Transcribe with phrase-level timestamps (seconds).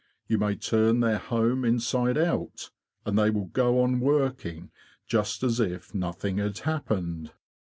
[0.27, 2.71] You may turn their home inside out,
[3.05, 4.71] and they will go on working
[5.05, 7.33] just as if nothing had happened.